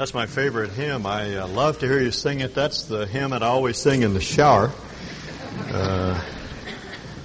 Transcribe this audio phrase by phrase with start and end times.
[0.00, 1.04] That's my favorite hymn.
[1.04, 2.54] I uh, love to hear you sing it.
[2.54, 4.72] That's the hymn that I always sing in the shower.
[5.70, 6.24] Uh,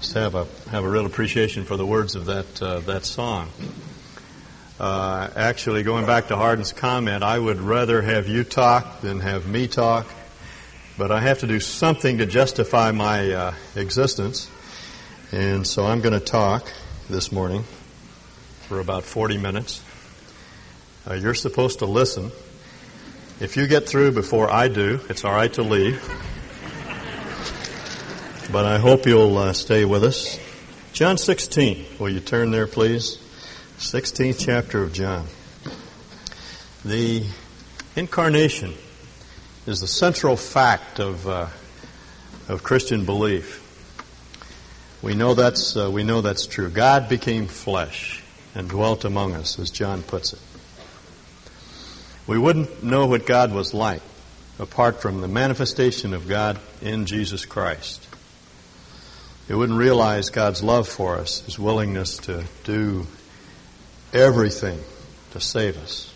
[0.02, 3.48] just have a have a real appreciation for the words of that uh, that song.
[4.78, 9.47] Uh, actually, going back to Hardin's comment, I would rather have you talk than have
[9.47, 10.05] me talk.
[10.97, 14.51] But I have to do something to justify my uh, existence,
[15.31, 16.70] and so I'm going to talk
[17.09, 17.63] this morning
[18.67, 19.81] for about 40 minutes.
[21.09, 22.34] Uh, you're supposed to listen.
[23.38, 26.02] If you get through before I do, it's all right to leave.
[28.49, 30.39] But I hope you'll uh, stay with us.
[30.94, 31.85] John 16.
[31.99, 33.17] Will you turn there, please?
[33.77, 35.25] 16th chapter of John.
[36.85, 37.25] The
[37.98, 38.73] incarnation
[39.66, 41.47] is the central fact of, uh,
[42.47, 43.61] of Christian belief.
[45.02, 46.70] We know that's, uh, we know that's true.
[46.70, 48.23] God became flesh
[48.55, 50.39] and dwelt among us, as John puts it.
[52.27, 54.02] We wouldn't know what God was like
[54.58, 58.08] apart from the manifestation of God in Jesus Christ.
[59.47, 63.05] We wouldn't realize God's love for us, His willingness to do
[64.11, 64.80] everything
[65.31, 66.11] to save us.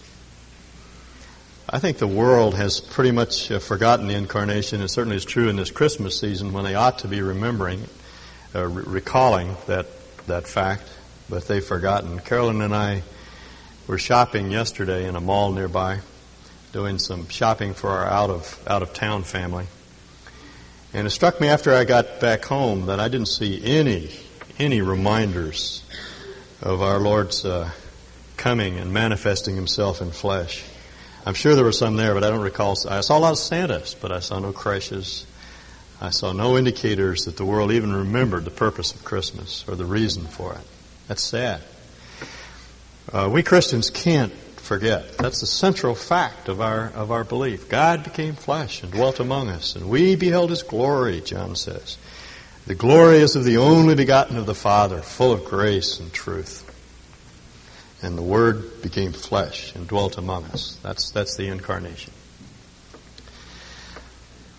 [1.69, 4.81] I think the world has pretty much forgotten the incarnation.
[4.81, 7.84] It certainly is true in this Christmas season when they ought to be remembering,
[8.56, 9.86] uh, re- recalling that
[10.25, 10.84] that fact,
[11.30, 12.19] but they've forgotten.
[12.19, 13.03] Carolyn and I
[13.90, 16.00] were shopping yesterday in a mall nearby,
[16.73, 19.66] doing some shopping for our out of out of town family.
[20.94, 24.12] And it struck me after I got back home that I didn't see any
[24.59, 25.84] any reminders
[26.62, 27.72] of our Lord's uh,
[28.38, 30.64] coming and manifesting Himself in flesh.
[31.26, 32.78] I'm sure there were some there, but I don't recall.
[32.88, 35.26] I saw a lot of Santas, but I saw no creches.
[36.00, 39.86] I saw no indicators that the world even remembered the purpose of Christmas or the
[39.86, 40.62] reason for it.
[41.08, 41.64] That's sad.
[43.12, 45.18] Uh, we Christians can't forget.
[45.18, 47.68] That's the central fact of our of our belief.
[47.68, 51.19] God became flesh and dwelt among us, and we beheld His glory.
[51.22, 51.98] John says,
[52.68, 56.66] "The glory is of the only begotten of the Father, full of grace and truth."
[58.03, 60.78] And the Word became flesh and dwelt among us.
[60.84, 62.14] That's that's the incarnation.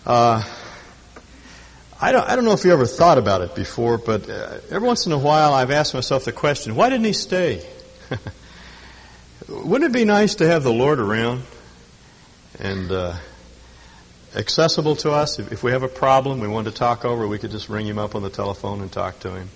[0.05, 0.43] Uh,
[2.01, 4.87] I don't, I don't know if you ever thought about it before, but uh, every
[4.87, 7.63] once in a while I've asked myself the question, why didn't he stay?
[9.51, 11.43] Wouldn't it be nice to have the Lord around
[12.57, 13.17] and uh,
[14.33, 15.39] accessible to us?
[15.39, 17.85] If, if we have a problem we want to talk over, we could just ring
[17.85, 19.49] him up on the telephone and talk to him.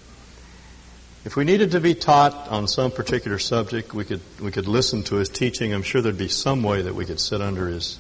[1.23, 5.03] If we needed to be taught on some particular subject, we could we could listen
[5.03, 5.73] to his teaching.
[5.73, 7.97] I'm sure there'd be some way that we could sit under his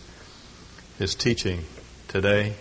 [0.99, 1.63] his teaching
[2.09, 2.55] today.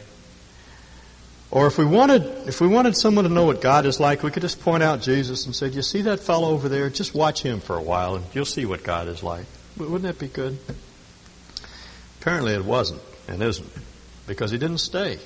[1.54, 4.32] Or if we wanted if we wanted someone to know what God is like, we
[4.32, 6.91] could just point out Jesus and say, "You see that fellow over there?
[6.91, 10.19] Just watch him for a while, and you'll see what God is like." Wouldn't that
[10.19, 10.59] be good?
[12.20, 13.70] Apparently, it wasn't and isn't
[14.26, 15.20] because he didn't stay.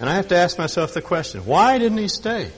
[0.00, 2.50] And I have to ask myself the question: Why didn't he stay?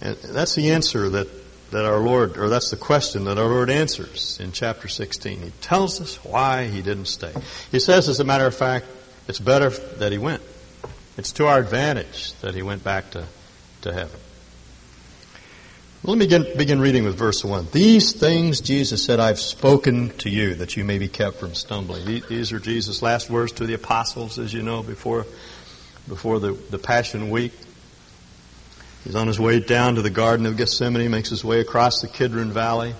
[0.00, 1.28] And that's the answer that
[1.72, 5.40] that our Lord, or that's the question that our Lord answers in chapter 16.
[5.40, 7.32] He tells us why he didn't stay.
[7.70, 8.84] He says, as a matter of fact,
[9.28, 10.42] it's better that he went.
[11.16, 13.26] It's to our advantage that he went back to,
[13.82, 14.18] to heaven.
[16.04, 17.68] Let me begin, begin reading with verse 1.
[17.70, 22.22] These things Jesus said, I've spoken to you that you may be kept from stumbling.
[22.28, 25.26] These are Jesus' last words to the apostles, as you know, before,
[26.08, 27.52] before the, the Passion Week.
[29.04, 32.08] He's on his way down to the Garden of Gethsemane, makes his way across the
[32.08, 32.94] Kidron Valley.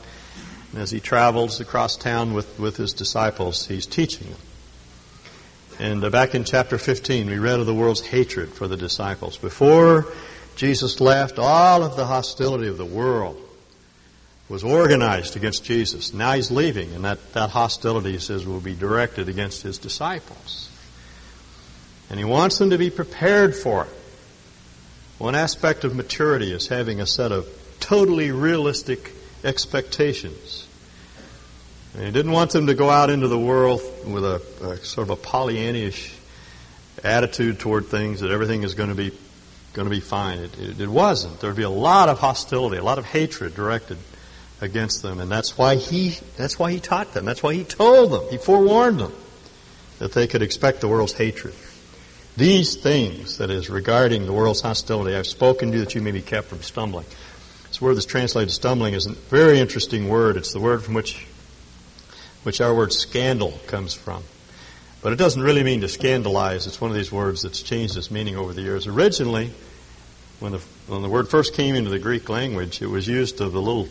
[0.72, 4.38] And as he travels across town with, with his disciples, he's teaching them.
[5.78, 9.36] And uh, back in chapter 15, we read of the world's hatred for the disciples.
[9.38, 10.06] Before
[10.56, 13.38] Jesus left, all of the hostility of the world
[14.48, 16.12] was organized against Jesus.
[16.12, 20.68] Now he's leaving, and that, that hostility, he says, will be directed against his disciples.
[22.10, 23.90] And he wants them to be prepared for it.
[25.18, 27.48] One aspect of maturity is having a set of
[27.80, 29.12] totally realistic
[29.42, 30.68] expectations.
[31.94, 35.10] And he didn't want them to go out into the world with a, a sort
[35.10, 36.14] of a Pollyannish
[37.04, 39.12] attitude toward things that everything is going to be
[39.72, 40.38] going to be fine.
[40.38, 41.40] It, it, it wasn't.
[41.40, 43.96] There'd be a lot of hostility, a lot of hatred directed
[44.60, 47.24] against them, and that's why he that's why he taught them.
[47.24, 48.22] That's why he told them.
[48.30, 49.12] He forewarned them
[49.98, 51.54] that they could expect the world's hatred.
[52.36, 56.12] These things, that is, regarding the world's hostility, I've spoken to you that you may
[56.12, 57.04] be kept from stumbling.
[57.68, 60.38] This word that's translated stumbling is a very interesting word.
[60.38, 61.26] It's the word from which
[62.42, 64.22] which our word scandal comes from.
[65.02, 66.66] But it doesn't really mean to scandalize.
[66.66, 68.86] It's one of these words that's changed its meaning over the years.
[68.86, 69.50] Originally,
[70.38, 73.52] when the, when the word first came into the Greek language, it was used of
[73.52, 73.88] the little,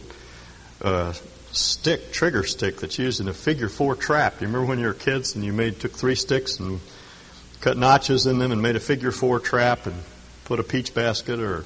[0.81, 1.13] uh,
[1.51, 4.41] stick, trigger stick that's used in a figure four trap.
[4.41, 6.79] You remember when you were kids and you made took three sticks and
[7.59, 9.95] cut notches in them and made a figure four trap and
[10.45, 11.65] put a peach basket or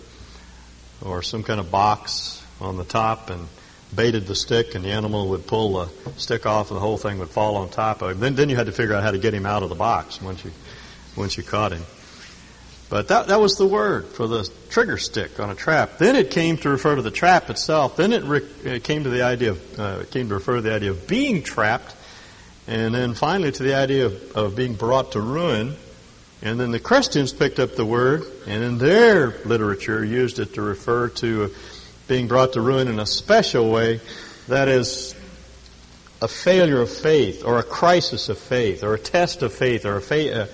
[1.03, 3.47] or some kind of box on the top and
[3.93, 7.19] baited the stick and the animal would pull the stick off and the whole thing
[7.19, 8.19] would fall on top of him.
[8.19, 10.21] Then then you had to figure out how to get him out of the box
[10.21, 10.51] once you
[11.15, 11.83] once you caught him.
[12.89, 15.97] But that, that was the word for the trigger stick on a trap.
[15.97, 17.97] Then it came to refer to the trap itself.
[17.97, 20.73] Then it, re- it came to the idea of, uh, came to refer to the
[20.73, 21.95] idea of being trapped.
[22.67, 25.75] And then finally to the idea of, of being brought to ruin.
[26.43, 30.61] And then the Christians picked up the word and in their literature used it to
[30.61, 31.51] refer to
[32.07, 33.99] being brought to ruin in a special way.
[34.47, 35.15] That is
[36.21, 39.99] a failure of faith or a crisis of faith or a test of faith or
[39.99, 40.47] fa- uh,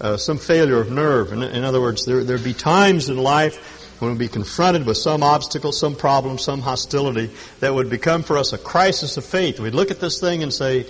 [0.00, 1.32] uh, some failure of nerve.
[1.32, 4.96] In, in other words, there there be times in life when we'll be confronted with
[4.96, 9.58] some obstacle, some problem, some hostility that would become for us a crisis of faith.
[9.58, 10.86] We'd look at this thing and say,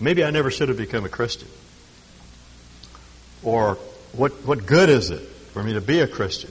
[0.00, 1.48] maybe I never should have become a Christian.
[3.42, 3.78] Or
[4.12, 6.50] what, what good is it for me to be a Christian?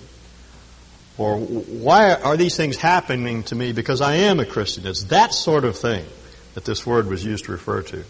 [1.19, 4.87] Or why are these things happening to me because I am a Christian?
[4.87, 6.05] It's that sort of thing
[6.53, 8.05] that this word was used to refer to.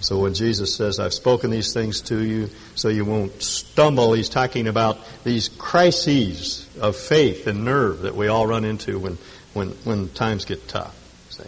[0.00, 4.30] So when Jesus says, I've spoken these things to you so you won't stumble, he's
[4.30, 9.18] talking about these crises of faith and nerve that we all run into when,
[9.52, 10.96] when, when times get tough.
[11.30, 11.44] See?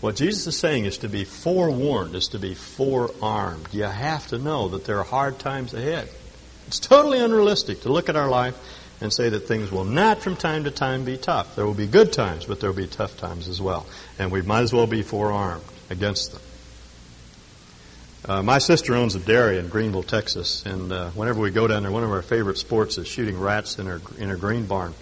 [0.00, 3.68] What Jesus is saying is to be forewarned, is to be forearmed.
[3.72, 6.08] You have to know that there are hard times ahead.
[6.68, 8.56] It's totally unrealistic to look at our life
[9.00, 11.56] and say that things will not from time to time be tough.
[11.56, 13.86] There will be good times, but there will be tough times as well.
[14.18, 16.42] And we might as well be forearmed against them.
[18.28, 21.82] Uh, my sister owns a dairy in Greenville, Texas, and uh, whenever we go down
[21.82, 24.92] there, one of our favorite sports is shooting rats in her in her green barn.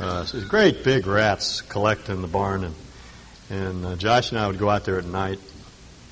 [0.00, 2.74] Uh, so these great big rats collect in the barn, and
[3.50, 5.38] and uh, Josh and I would go out there at night,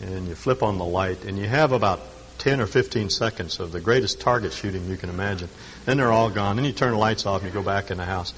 [0.01, 2.01] and you flip on the light, and you have about
[2.39, 5.49] 10 or 15 seconds of the greatest target shooting you can imagine.
[5.85, 6.57] Then they're all gone.
[6.57, 8.33] Then you turn the lights off and you go back in the house,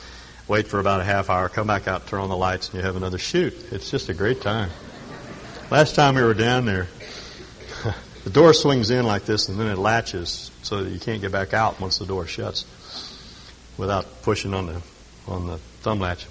[0.48, 2.82] wait for about a half hour, come back out, turn on the lights, and you
[2.82, 3.54] have another shoot.
[3.72, 4.70] It's just a great time.
[5.70, 6.88] Last time we were down there,
[8.24, 11.32] the door swings in like this and then it latches so that you can't get
[11.32, 12.64] back out once the door shuts
[13.76, 14.82] without pushing on the
[15.28, 16.26] on the thumb latch.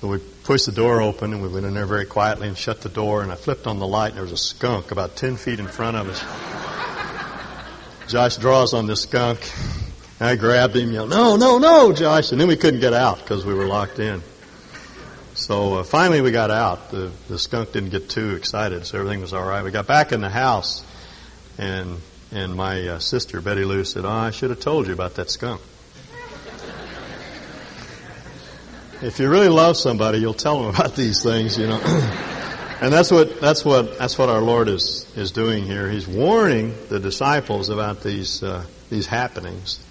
[0.00, 2.80] So we pushed the door open and we went in there very quietly and shut
[2.80, 5.36] the door and I flipped on the light and there was a skunk about ten
[5.36, 6.49] feet in front of us.
[8.10, 9.38] Josh draws on this skunk.
[10.18, 13.46] I grabbed him, yelled, "No, no, no, Josh!" And then we couldn't get out because
[13.46, 14.20] we were locked in.
[15.34, 16.90] So uh, finally we got out.
[16.90, 19.62] The, the skunk didn't get too excited, so everything was all right.
[19.62, 20.84] We got back in the house,
[21.56, 22.00] and
[22.32, 25.30] and my uh, sister Betty Lou said, "Oh, I should have told you about that
[25.30, 25.60] skunk."
[29.02, 31.80] if you really love somebody, you'll tell them about these things, you know.
[32.80, 35.88] and that's what that's what that's what our Lord is is doing here.
[35.90, 39.84] He's warning the disciples about these uh, these happenings,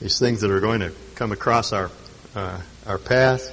[0.00, 1.90] these things that are going to come across our
[2.34, 3.52] uh, our path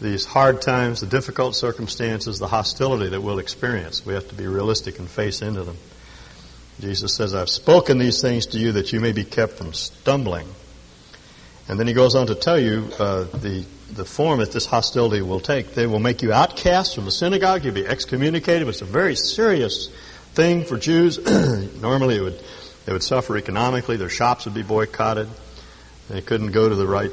[0.00, 4.04] these hard times, the difficult circumstances, the hostility that we'll experience.
[4.04, 5.76] We have to be realistic and face into them.
[6.80, 10.48] Jesus says, I've spoken these things to you that you may be kept from stumbling.
[11.68, 13.64] And then he goes on to tell you uh, the
[13.94, 15.74] the form that this hostility will take.
[15.74, 17.64] They will make you outcast from the synagogue.
[17.64, 18.66] You'll be excommunicated.
[18.68, 19.88] It's a very serious
[20.34, 21.18] thing for Jews.
[21.80, 22.40] Normally, it would
[22.86, 23.96] they would suffer economically.
[23.96, 25.28] Their shops would be boycotted.
[26.08, 27.12] They couldn't go to the right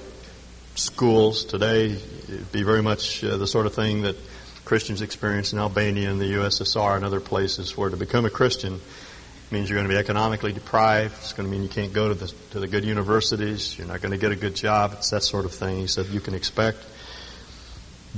[0.75, 1.97] schools today
[2.29, 4.15] it'd be very much uh, the sort of thing that
[4.65, 8.81] Christians experience in Albania and the USSR and other places where to become a Christian
[9.51, 11.15] means you're going to be economically deprived.
[11.19, 13.77] It's going to mean you can't go to the, to the good universities.
[13.77, 14.93] You're not going to get a good job.
[14.93, 16.79] It's that sort of thing he said you can expect.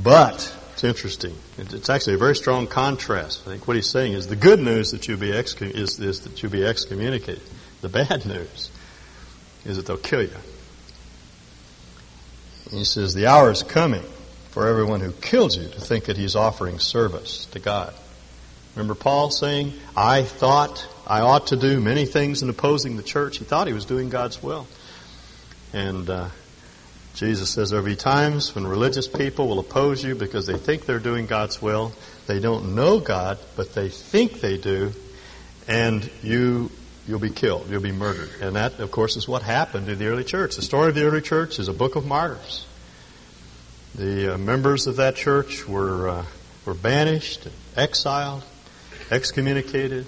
[0.02, 1.36] But it's interesting.
[1.58, 3.42] It's actually a very strong contrast.
[3.46, 6.22] I think what he's saying is the good news that you'll be excom- is, is
[6.22, 7.44] that you'll be excommunicated.
[7.82, 8.72] The bad news
[9.66, 10.32] is that they'll kill you.
[12.72, 14.04] He says, The hour is coming
[14.52, 17.94] for everyone who kills you to think that he's offering service to God.
[18.76, 23.40] Remember Paul saying, I thought I ought to do many things in opposing the church.
[23.40, 24.68] He thought he was doing God's will.
[25.74, 26.30] And uh,
[27.16, 31.00] Jesus says there'll be times when religious people will oppose you because they think they're
[31.00, 31.94] doing God's will.
[32.28, 34.92] They don't know God, but they think they do.
[35.68, 36.70] And you
[37.08, 37.68] you'll be killed.
[37.72, 38.30] You'll be murdered.
[38.40, 40.58] And that, of course, is what happened in the early church.
[40.58, 42.68] The story of the early church is a book of martyrs.
[43.96, 46.26] The uh, members of that church were uh,
[46.68, 48.44] were banished, exiled,
[49.10, 50.06] excommunicated,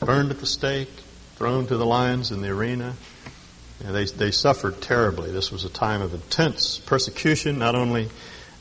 [0.00, 0.90] burned at the stake,
[1.36, 2.94] thrown to the lions in the arena.
[3.84, 5.30] And they they suffered terribly.
[5.30, 8.10] This was a time of intense persecution, not only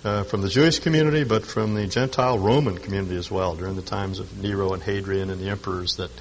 [0.04, 3.82] uh, from the Jewish community, but from the Gentile Roman community as well during the
[3.82, 6.12] times of Nero and Hadrian and the emperors that,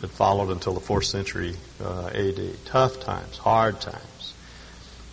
[0.00, 2.56] that followed until the 4th century uh, AD.
[2.64, 4.34] Tough times, hard times.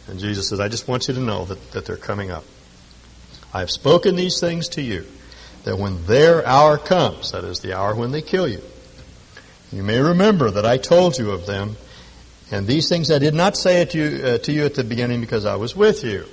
[0.08, 2.44] And Jesus says, I just want you to know that, that they're coming up.
[3.54, 5.06] I have spoken these things to you,
[5.64, 8.62] that when their hour comes, that is the hour when they kill you,
[9.74, 11.76] you may remember that I told you of them,
[12.52, 15.20] and these things I did not say to you, uh, to you at the beginning
[15.20, 16.26] because I was with you.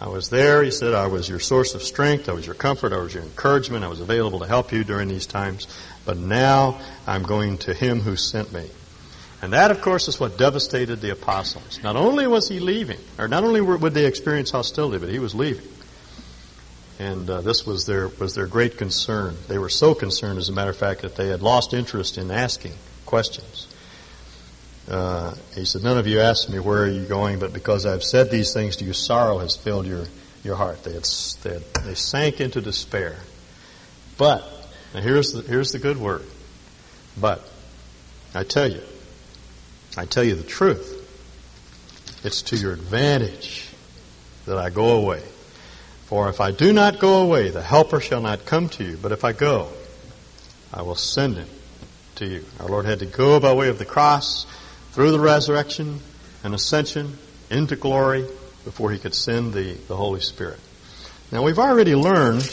[0.00, 2.92] I was there, he said, I was your source of strength, I was your comfort,
[2.92, 5.68] I was your encouragement, I was available to help you during these times,
[6.04, 8.68] but now I'm going to him who sent me.
[9.40, 11.80] And that, of course, is what devastated the apostles.
[11.82, 15.34] Not only was he leaving, or not only would they experience hostility, but he was
[15.34, 15.66] leaving.
[16.98, 19.36] And uh, this was their was their great concern.
[19.48, 22.30] They were so concerned, as a matter of fact, that they had lost interest in
[22.30, 22.72] asking
[23.04, 23.68] questions.
[24.88, 28.04] Uh, he said, "None of you asked me where are you going, but because I've
[28.04, 30.04] said these things to you, sorrow has filled your
[30.44, 31.04] your heart." They had,
[31.42, 33.16] they, had, they sank into despair.
[34.16, 34.44] But
[34.92, 36.24] here's the here's the good word.
[37.20, 37.48] But
[38.34, 38.82] I tell you,
[39.96, 41.00] I tell you the truth.
[42.24, 43.68] It's to your advantage
[44.46, 45.22] that I go away.
[46.14, 48.96] For if I do not go away, the Helper shall not come to you.
[48.96, 49.66] But if I go,
[50.72, 51.48] I will send him
[52.14, 52.44] to you.
[52.60, 54.46] Our Lord had to go by way of the cross,
[54.92, 55.98] through the resurrection
[56.44, 57.18] and ascension,
[57.50, 58.28] into glory,
[58.64, 60.60] before he could send the, the Holy Spirit.
[61.32, 62.44] Now we've already learned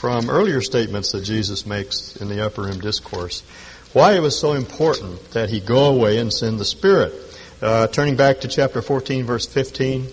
[0.00, 3.44] from earlier statements that Jesus makes in the Upper Room Discourse
[3.92, 7.14] why it was so important that he go away and send the Spirit.
[7.62, 10.08] Uh, turning back to chapter 14, verse 15.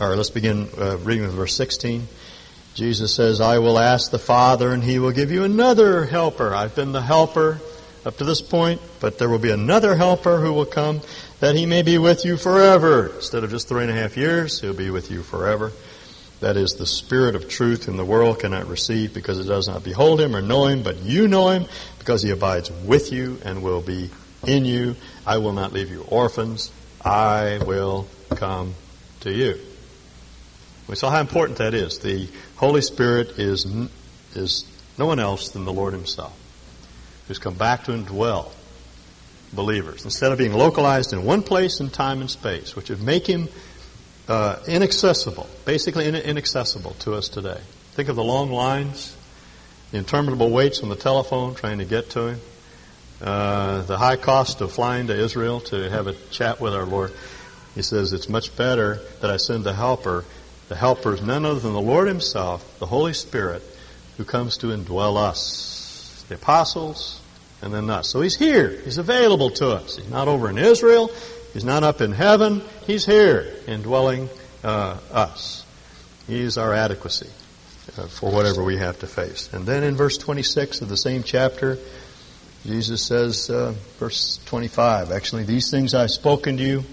[0.00, 2.06] Or let's begin uh, reading with verse 16.
[2.74, 6.54] Jesus says, I will ask the Father and he will give you another helper.
[6.54, 7.60] I've been the helper
[8.06, 11.00] up to this point, but there will be another helper who will come
[11.40, 13.08] that he may be with you forever.
[13.16, 15.72] Instead of just three and a half years, he'll be with you forever.
[16.40, 19.82] That is the Spirit of truth whom the world cannot receive because it does not
[19.82, 21.66] behold him or know him, but you know him
[21.98, 24.10] because he abides with you and will be
[24.46, 24.94] in you.
[25.26, 26.70] I will not leave you orphans.
[27.04, 28.74] I will come
[29.20, 29.58] to you.
[30.88, 31.98] We saw how important that is.
[31.98, 33.66] The Holy Spirit is,
[34.34, 34.64] is
[34.98, 36.34] no one else than the Lord Himself,
[37.28, 38.50] who's come back to indwell
[39.52, 40.04] believers.
[40.04, 43.48] Instead of being localized in one place in time and space, which would make Him
[44.28, 47.60] uh, inaccessible, basically inaccessible to us today.
[47.92, 49.14] Think of the long lines,
[49.90, 52.40] the interminable waits on the telephone trying to get to Him,
[53.20, 57.12] uh, the high cost of flying to Israel to have a chat with our Lord.
[57.74, 60.24] He says, It's much better that I send the helper
[60.68, 63.62] the helper is none other than the Lord Himself, the Holy Spirit,
[64.16, 66.24] who comes to indwell us.
[66.28, 67.20] The apostles,
[67.62, 68.10] and then us.
[68.10, 68.68] So He's here.
[68.84, 69.96] He's available to us.
[69.96, 71.10] He's not over in Israel.
[71.52, 72.62] He's not up in heaven.
[72.86, 74.28] He's here indwelling
[74.62, 75.64] uh, us.
[76.26, 77.30] He's our adequacy
[77.96, 79.52] uh, for whatever we have to face.
[79.52, 81.78] And then in verse 26 of the same chapter,
[82.66, 86.84] Jesus says, uh, verse 25, actually, these things I've spoken to you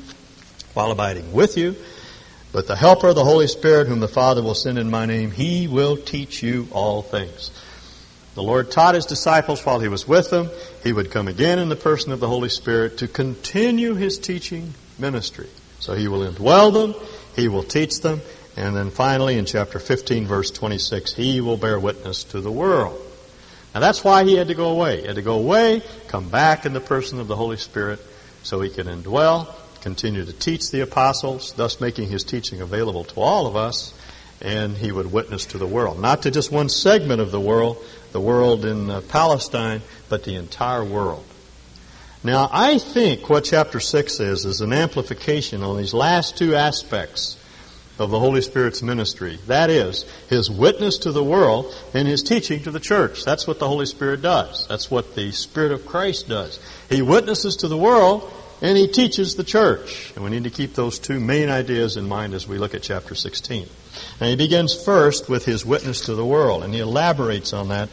[0.73, 1.75] while abiding with you.
[2.55, 5.67] But the Helper, the Holy Spirit, whom the Father will send in my name, he
[5.67, 7.51] will teach you all things.
[8.35, 10.49] The Lord taught his disciples while he was with them.
[10.81, 14.73] He would come again in the person of the Holy Spirit to continue his teaching
[14.97, 15.49] ministry.
[15.81, 16.95] So he will indwell them,
[17.35, 18.21] he will teach them,
[18.55, 22.97] and then finally in chapter 15 verse 26, he will bear witness to the world.
[23.73, 25.01] Now that's why he had to go away.
[25.01, 27.99] He had to go away, come back in the person of the Holy Spirit
[28.43, 29.53] so he can indwell
[29.85, 33.93] continue to teach the apostles, thus making his teaching available to all of us,
[34.41, 35.99] and he would witness to the world.
[35.99, 37.77] Not to just one segment of the world,
[38.11, 41.23] the world in uh, Palestine, but the entire world.
[42.23, 47.37] Now, I think what chapter 6 is, is an amplification on these last two aspects
[47.99, 49.37] of the Holy Spirit's ministry.
[49.45, 53.23] That is, His witness to the world and His teaching to the church.
[53.23, 54.67] That's what the Holy Spirit does.
[54.67, 56.59] That's what the Spirit of Christ does.
[56.89, 58.31] He witnesses to the world
[58.61, 60.13] and he teaches the church.
[60.15, 62.81] And we need to keep those two main ideas in mind as we look at
[62.81, 63.67] chapter 16.
[64.19, 67.89] And he begins first with his witness to the world, and he elaborates on that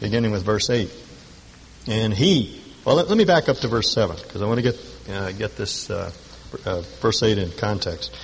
[0.00, 0.90] beginning with verse 8.
[1.86, 4.62] And he, well, let, let me back up to verse 7, because I want to
[4.62, 4.78] get,
[5.10, 6.10] uh, get this uh,
[6.64, 8.14] uh, verse 8 in context.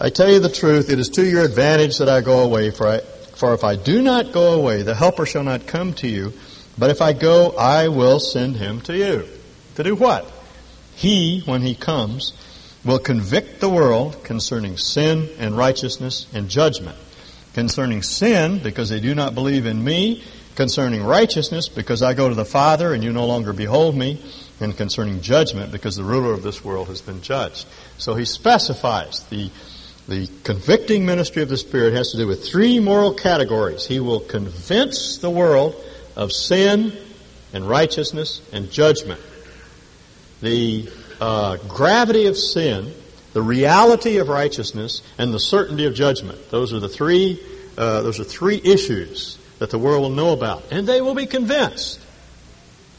[0.00, 2.88] I tell you the truth, it is to your advantage that I go away, for,
[2.88, 3.00] I,
[3.36, 6.32] for if I do not go away, the Helper shall not come to you,
[6.76, 9.28] but if I go, I will send him to you.
[9.76, 10.30] To do what?
[10.94, 12.32] He, when he comes,
[12.84, 16.96] will convict the world concerning sin and righteousness and judgment.
[17.54, 20.22] Concerning sin, because they do not believe in me.
[20.54, 24.22] Concerning righteousness, because I go to the Father and you no longer behold me.
[24.60, 27.66] And concerning judgment, because the ruler of this world has been judged.
[27.98, 29.50] So he specifies the
[30.08, 33.86] The convicting ministry of the Spirit has to do with three moral categories.
[33.86, 35.76] He will convince the world
[36.16, 36.92] of sin
[37.52, 39.20] and righteousness and judgment.
[40.42, 42.92] The uh, gravity of sin,
[43.32, 46.50] the reality of righteousness, and the certainty of judgment.
[46.50, 47.40] Those are the three.
[47.78, 51.26] Uh, those are three issues that the world will know about, and they will be
[51.26, 52.00] convinced.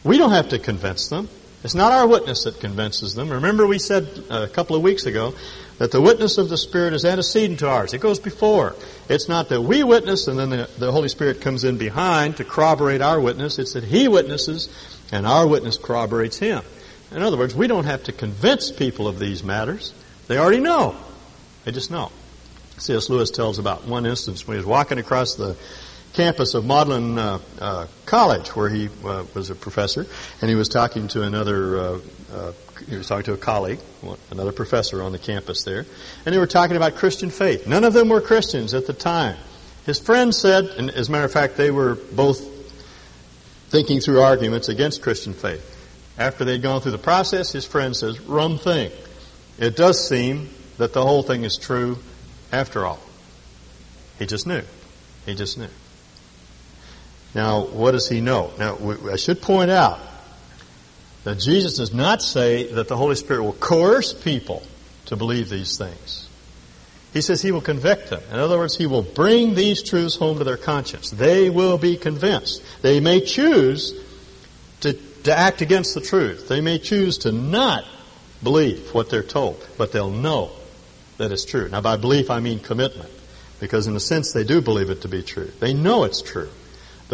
[0.03, 1.29] We don't have to convince them.
[1.63, 3.29] It's not our witness that convinces them.
[3.29, 5.33] Remember, we said a couple of weeks ago
[5.77, 7.93] that the witness of the Spirit is antecedent to ours.
[7.93, 8.75] It goes before.
[9.09, 12.43] It's not that we witness and then the, the Holy Spirit comes in behind to
[12.43, 13.59] corroborate our witness.
[13.59, 14.67] It's that He witnesses
[15.12, 16.63] and our witness corroborates Him.
[17.13, 19.93] In other words, we don't have to convince people of these matters.
[20.27, 20.96] They already know.
[21.63, 22.12] They just know.
[22.77, 23.10] C.S.
[23.10, 25.55] Lewis tells about one instance when he was walking across the
[26.13, 30.05] campus of Magdalen uh, uh, College, where he uh, was a professor,
[30.41, 31.77] and he was talking to another.
[31.77, 32.00] Uh,
[32.34, 32.51] uh,
[32.89, 33.79] he was talking to a colleague,
[34.32, 35.86] another professor on the campus there,
[36.25, 37.67] and they were talking about Christian faith.
[37.67, 39.38] None of them were Christians at the time.
[39.86, 42.41] His friend said, and as a matter of fact, they were both
[43.70, 45.72] thinking through arguments against Christian faith.
[46.17, 48.91] After they'd gone through the process, his friend says, "Rum thing.
[49.58, 52.00] It does seem that the whole thing is true
[52.51, 53.00] after all."
[54.20, 54.62] He just knew.
[55.25, 55.70] He just knew.
[57.34, 58.51] Now, what does he know?
[58.60, 58.77] Now,
[59.12, 60.00] I should point out
[61.24, 64.62] that Jesus does not say that the Holy Spirit will coerce people
[65.05, 66.27] to believe these things.
[67.12, 68.22] He says he will convict them.
[68.32, 71.10] In other words, he will bring these truths home to their conscience.
[71.12, 72.62] They will be convinced.
[72.82, 73.93] They may choose
[74.82, 76.47] to, to act against the truth.
[76.47, 77.85] They may choose to not
[78.41, 80.51] believe what they're told, but they'll know
[81.17, 81.69] that it's true.
[81.69, 83.09] Now, by belief, I mean commitment,
[83.59, 85.51] because in a sense, they do believe it to be true.
[85.59, 86.49] They know it's true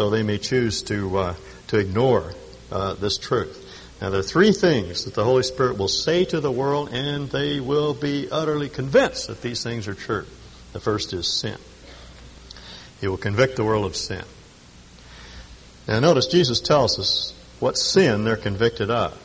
[0.00, 1.34] though they may choose to, uh,
[1.68, 2.32] to ignore
[2.72, 3.66] uh, this truth.
[4.00, 7.28] Now, there are three things that the Holy Spirit will say to the world, and
[7.28, 10.24] they will be utterly convinced that these things are true.
[10.72, 11.58] The first is sin.
[13.00, 14.24] He will convict the world of sin.
[15.86, 19.16] Now, notice Jesus tells us what sin they're convicted of.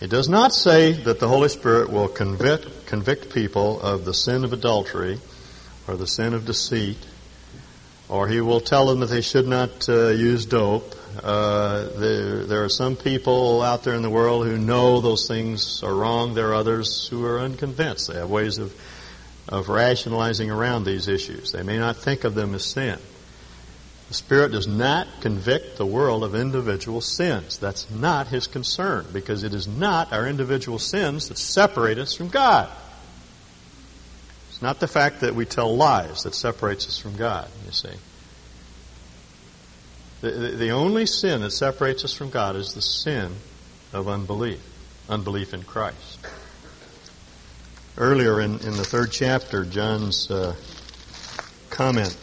[0.00, 4.44] It does not say that the Holy Spirit will convict, convict people of the sin
[4.44, 5.18] of adultery
[5.88, 6.98] or the sin of deceit
[8.08, 10.94] or he will tell them that they should not uh, use dope.
[11.22, 15.82] Uh, there, there, are some people out there in the world who know those things
[15.82, 16.34] are wrong.
[16.34, 18.08] There are others who are unconvinced.
[18.08, 18.74] They have ways of,
[19.48, 21.52] of rationalizing around these issues.
[21.52, 22.98] They may not think of them as sin.
[24.08, 27.58] The Spirit does not convict the world of individual sins.
[27.58, 32.28] That's not His concern because it is not our individual sins that separate us from
[32.28, 32.70] God.
[34.50, 37.92] It's not the fact that we tell lies that separates us from God, you see.
[40.22, 43.32] The, the, the, only sin that separates us from God is the sin
[43.92, 44.60] of unbelief,
[45.10, 46.26] unbelief in Christ.
[47.98, 50.54] Earlier in, in the third chapter, John's uh,
[51.68, 52.16] comment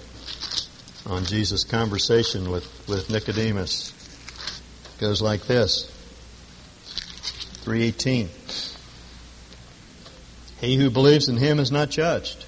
[1.06, 3.94] on Jesus' conversation with, with Nicodemus
[5.00, 5.90] goes like this
[7.64, 8.30] 318.
[10.62, 12.46] He who believes in him is not judged.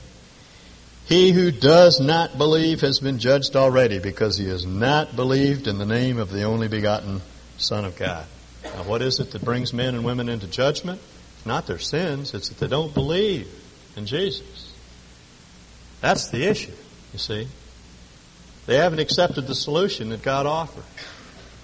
[1.05, 5.77] He who does not believe has been judged already because he has not believed in
[5.77, 7.21] the name of the only begotten
[7.57, 8.25] Son of God.
[8.63, 10.99] Now, what is it that brings men and women into judgment?
[11.45, 13.47] Not their sins, it's that they don't believe
[13.95, 14.73] in Jesus.
[16.01, 16.73] That's the issue,
[17.13, 17.47] you see.
[18.65, 20.83] They haven't accepted the solution that God offered.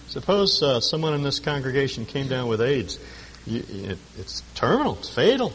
[0.07, 2.99] Suppose uh, someone in this congregation came down with AIDS.
[3.47, 5.53] You, it, it's terminal, it's fatal.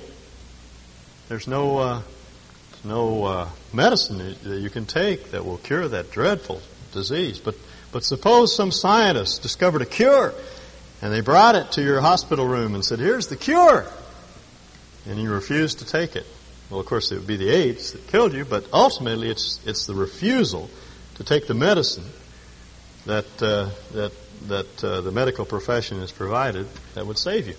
[1.29, 2.03] There's no uh,
[2.83, 7.39] no uh, medicine that you can take that will cure that dreadful disease.
[7.39, 7.55] But
[7.93, 10.35] but suppose some scientist discovered a cure,
[11.03, 13.87] and they brought it to your hospital room and said, "Here's the cure,"
[15.07, 16.27] and you refused to take it.
[16.71, 19.87] Well, of course, it would be the AIDS that killed you, but ultimately, it's it's
[19.87, 20.71] the refusal
[21.17, 22.05] to take the medicine
[23.07, 24.13] that uh, that
[24.49, 27.55] that uh, the medical profession has provided that would save you.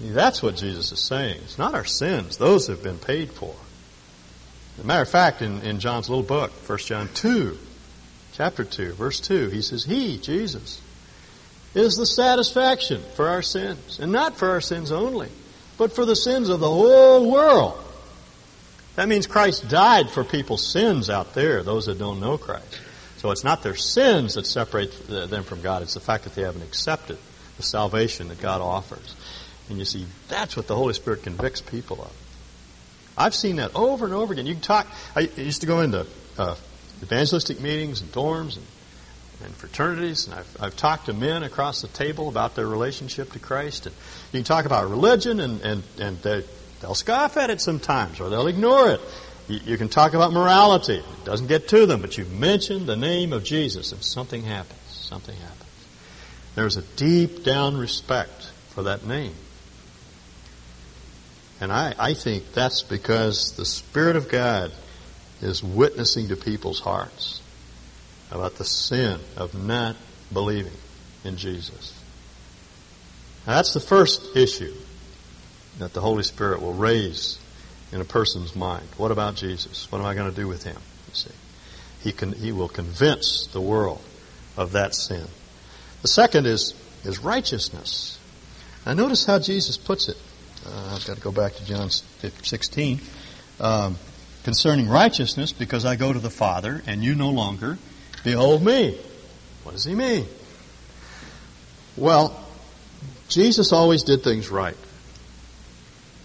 [0.00, 1.40] That's what Jesus is saying.
[1.44, 2.36] It's not our sins.
[2.36, 3.54] Those have been paid for.
[4.78, 7.58] As a matter of fact, in, in John's little book, 1 John 2,
[8.32, 10.80] chapter 2, verse 2, he says, He, Jesus,
[11.74, 13.98] is the satisfaction for our sins.
[14.00, 15.28] And not for our sins only,
[15.78, 17.78] but for the sins of the whole world.
[18.96, 22.80] That means Christ died for people's sins out there, those that don't know Christ.
[23.22, 26.42] So it's not their sins that separate them from God, it's the fact that they
[26.42, 27.18] haven't accepted
[27.56, 29.14] the salvation that God offers.
[29.68, 32.12] And you see, that's what the Holy Spirit convicts people of.
[33.16, 34.46] I've seen that over and over again.
[34.46, 34.88] You can talk.
[35.14, 36.04] I used to go into
[36.36, 36.56] uh,
[37.00, 38.66] evangelistic meetings and dorms and,
[39.44, 43.38] and fraternities, and I've, I've talked to men across the table about their relationship to
[43.38, 43.86] Christ.
[43.86, 43.94] And
[44.32, 46.42] you can talk about religion, and, and, and they,
[46.80, 49.00] they'll scoff at it sometimes, or they'll ignore it.
[49.48, 50.98] You, can talk about morality.
[50.98, 54.80] It doesn't get to them, but you mention the name of Jesus and something happens.
[54.88, 55.58] Something happens.
[56.54, 59.34] There's a deep down respect for that name.
[61.60, 64.72] And I, I think that's because the Spirit of God
[65.40, 67.40] is witnessing to people's hearts
[68.30, 69.96] about the sin of not
[70.32, 70.72] believing
[71.24, 71.98] in Jesus.
[73.46, 74.74] Now, that's the first issue
[75.78, 77.38] that the Holy Spirit will raise
[77.92, 78.86] in a person's mind.
[78.96, 79.90] What about Jesus?
[79.90, 80.76] What am I going to do with him?
[81.08, 81.30] You see,
[82.00, 84.02] he can he will convince the world
[84.56, 85.26] of that sin.
[86.02, 86.74] The second is
[87.04, 88.18] is righteousness.
[88.86, 90.16] Now notice how Jesus puts it.
[90.66, 93.00] Uh, I've got to go back to John 16.
[93.60, 93.96] Um,
[94.44, 97.78] concerning righteousness, because I go to the Father, and you no longer
[98.24, 98.98] behold me.
[99.62, 100.26] What does he mean?
[101.96, 102.44] Well,
[103.28, 104.76] Jesus always did things right.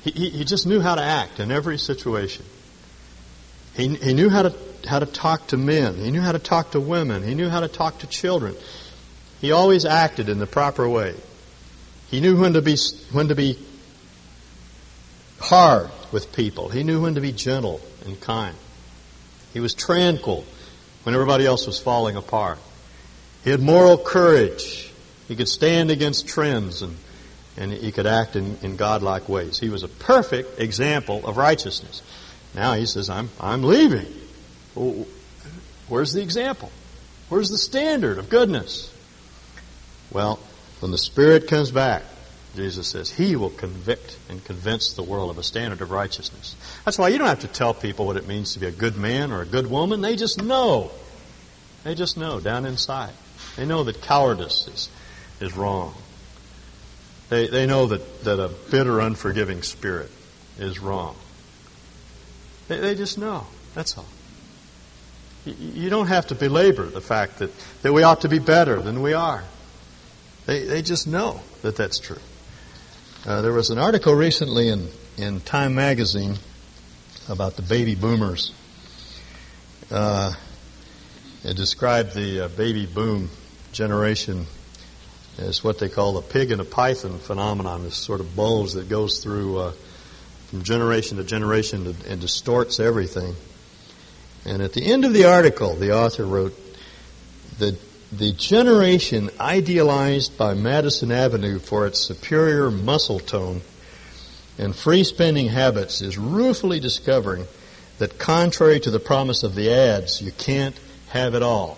[0.04, 2.46] He, he, just knew how to act in every situation.
[3.76, 4.56] He, he knew how to,
[4.88, 5.96] how to talk to men.
[5.96, 7.24] He knew how to talk to women.
[7.24, 8.56] He knew how to talk to children.
[9.42, 11.16] He always acted in the proper way.
[12.10, 12.78] He knew when to be,
[13.12, 13.60] when to be
[15.40, 16.70] hard with people.
[16.70, 18.56] He knew when to be gentle and kind.
[19.54, 20.46] He was tranquil
[21.04, 22.60] when everybody else was falling apart.
[23.44, 24.92] He had moral courage.
[25.28, 26.98] He could stand against trends and,
[27.58, 29.60] and he could act in, in godlike ways.
[29.60, 32.02] He was a perfect example of righteousness.
[32.54, 34.06] Now he says, I'm, I'm leaving.
[35.88, 36.72] where's the example?
[37.30, 38.94] Where's the standard of goodness?
[40.12, 40.40] Well,
[40.80, 42.04] when the Spirit comes back,
[42.56, 46.56] Jesus says, He will convict and convince the world of a standard of righteousness.
[46.86, 48.98] That's why you don't have to tell people what it means to be a good
[48.98, 50.02] man or a good woman.
[50.02, 50.92] They just know.
[51.84, 53.14] They just know down inside.
[53.56, 54.90] They know that cowardice is,
[55.40, 55.96] is wrong.
[57.30, 60.10] They, they know that, that a bitter, unforgiving spirit
[60.58, 61.16] is wrong.
[62.68, 63.46] They, they just know.
[63.74, 64.06] That's all.
[65.46, 69.02] You, don't have to belabor the fact that, that we ought to be better than
[69.02, 69.44] we are.
[70.46, 72.20] They, they just know that that's true.
[73.26, 76.36] Uh, there was an article recently in, in Time magazine
[77.30, 78.54] about the baby boomers.
[79.90, 80.34] Uh,
[81.44, 83.30] it described the uh, baby boom
[83.72, 84.46] generation
[85.38, 88.90] as what they call the pig and a python phenomenon, this sort of bulge that
[88.90, 89.72] goes through uh,
[90.48, 93.36] from generation to generation and distorts everything.
[94.46, 96.58] And at the end of the article, the author wrote,
[97.60, 97.78] the
[98.12, 103.62] the generation idealized by Madison Avenue for its superior muscle tone
[104.58, 107.46] and free spending habits is ruefully discovering
[107.98, 111.78] that contrary to the promise of the ads, you can't have it all.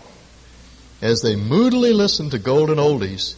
[1.01, 3.35] As they moodily listen to golden oldies,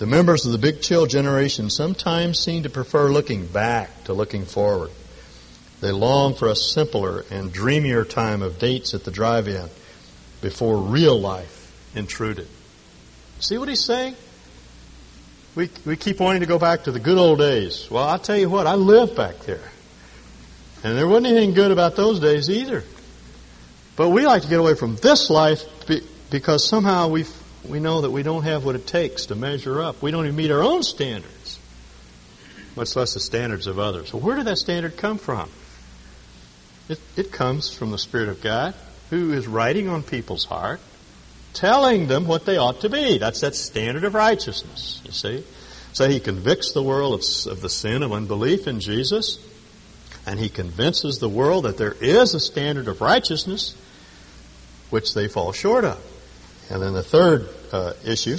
[0.00, 4.46] the members of the Big Chill generation sometimes seem to prefer looking back to looking
[4.46, 4.90] forward.
[5.82, 9.68] They long for a simpler and dreamier time of dates at the drive-in
[10.40, 12.48] before real life intruded.
[13.40, 14.16] See what he's saying?
[15.54, 17.86] We, we keep wanting to go back to the good old days.
[17.90, 19.70] Well, I'll tell you what, I lived back there.
[20.82, 22.84] And there wasn't anything good about those days either.
[23.96, 25.62] But we like to get away from this life
[26.30, 27.26] because somehow we
[27.68, 30.02] we know that we don't have what it takes to measure up.
[30.02, 31.58] We don't even meet our own standards,
[32.76, 34.12] much less the standards of others.
[34.12, 35.50] Well, where did that standard come from?
[36.88, 38.74] It, it comes from the Spirit of God
[39.10, 40.80] who is writing on people's heart
[41.52, 43.18] telling them what they ought to be.
[43.18, 45.44] That's that standard of righteousness, you see.
[45.92, 49.38] So he convicts the world of, of the sin of unbelief in Jesus,
[50.26, 53.76] and he convinces the world that there is a standard of righteousness
[54.90, 56.09] which they fall short of.
[56.70, 58.38] And then the third uh, issue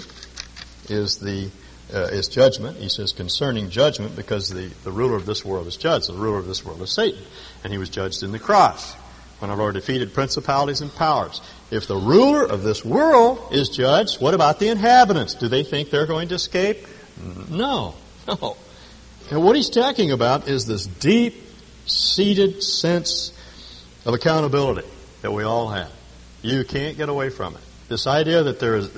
[0.89, 1.49] is the
[1.93, 2.77] uh, is judgment.
[2.77, 6.07] He says concerning judgment because the, the ruler of this world is judged.
[6.07, 7.21] The ruler of this world is Satan.
[7.63, 8.93] And he was judged in the cross
[9.39, 11.41] when our Lord defeated principalities and powers.
[11.69, 15.33] If the ruler of this world is judged, what about the inhabitants?
[15.33, 16.87] Do they think they're going to escape?
[17.49, 17.95] No.
[18.27, 18.55] No.
[19.31, 21.33] And what he's talking about is this deep
[21.87, 23.33] seated sense
[24.05, 24.87] of accountability
[25.23, 25.91] that we all have.
[26.41, 27.61] You can't get away from it.
[27.91, 28.93] This idea that there is,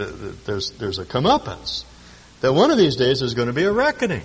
[0.45, 1.83] there's, there's a comeuppance,
[2.41, 4.21] that one of these days there's going to be a reckoning,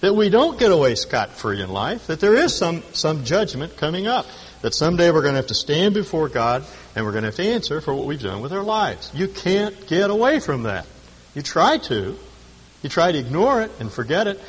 [0.00, 3.76] that we don't get away scot free in life, that there is some, some judgment
[3.76, 4.24] coming up
[4.62, 6.64] that someday we're going to have to stand before God
[6.96, 9.10] and we're going to have to answer for what we've done with our lives.
[9.12, 10.86] You can't get away from that.
[11.34, 12.16] You try to.
[12.82, 14.40] You try to ignore it and forget it,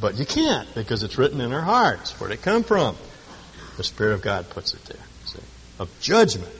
[0.00, 2.18] but you can't because it's written in our hearts.
[2.18, 2.96] Where'd it come from?
[3.76, 5.02] The Spirit of God puts it there.
[5.24, 5.38] See?
[5.78, 6.50] Of judgment.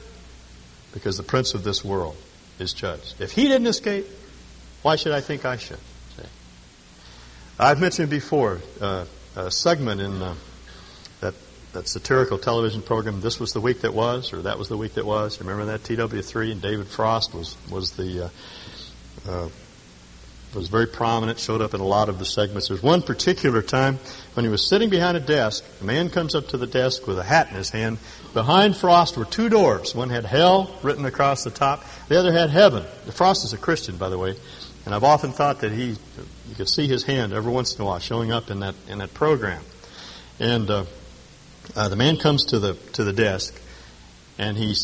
[0.95, 2.17] Because the prince of this world
[2.57, 3.21] is judged.
[3.21, 4.07] If he didn't escape,
[4.81, 5.77] why should I think I should?
[6.17, 6.23] See?
[7.59, 9.05] I've mentioned before uh,
[9.35, 10.35] a segment in uh,
[11.21, 11.35] that
[11.73, 14.93] that satirical television program, This Was the Week That Was, or That Was the Week
[14.95, 15.39] That Was.
[15.39, 16.53] Remember that TW3?
[16.53, 18.29] And David Frost was was the uh,
[19.29, 19.49] uh,
[20.55, 22.69] was very prominent, showed up in a lot of the segments.
[22.69, 23.99] There's one particular time
[24.33, 25.65] when he was sitting behind a desk.
[25.81, 27.97] A man comes up to the desk with a hat in his hand.
[28.35, 29.95] Behind Frost were two doors.
[29.95, 31.85] One had hell written across the top.
[32.09, 32.83] The other had heaven.
[33.11, 34.35] Frost is a Christian, by the way,
[34.85, 35.95] and I've often thought that he,
[36.49, 38.97] you could see his hand every once in a while showing up in that in
[38.97, 39.63] that program.
[40.37, 40.83] And uh,
[41.77, 43.55] uh, the man comes to the to the desk,
[44.37, 44.75] and he,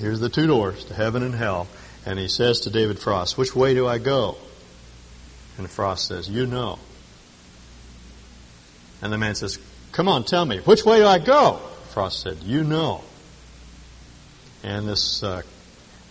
[0.00, 1.68] here's the two doors to heaven and hell,
[2.06, 4.38] and he says to David Frost, "Which way do I go?"
[5.58, 6.78] And Frost says, You know.
[9.02, 9.58] And the man says,
[9.92, 11.60] Come on, tell me, which way do I go?
[11.94, 13.02] Frost said, You know.
[14.64, 15.42] And this uh,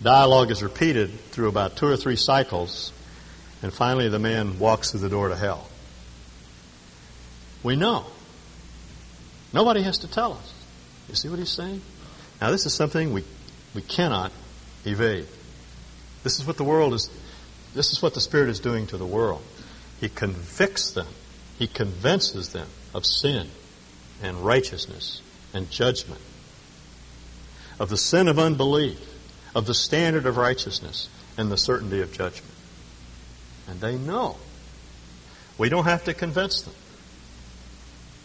[0.02, 2.90] dialogue is repeated through about two or three cycles,
[3.62, 5.68] and finally the man walks through the door to hell.
[7.62, 8.06] We know.
[9.52, 10.54] Nobody has to tell us.
[11.10, 11.82] You see what he's saying?
[12.40, 13.22] Now, this is something we,
[13.74, 14.32] we cannot
[14.86, 15.26] evade.
[16.22, 17.10] This is what the world is
[17.74, 19.42] this is what the Spirit is doing to the world.
[20.00, 21.08] He convicts them,
[21.58, 23.48] He convinces them of sin
[24.22, 25.20] and righteousness
[25.54, 26.20] and judgment,
[27.78, 29.00] of the sin of unbelief,
[29.54, 32.52] of the standard of righteousness, and the certainty of judgment.
[33.68, 34.36] And they know.
[35.56, 36.74] We don't have to convince them.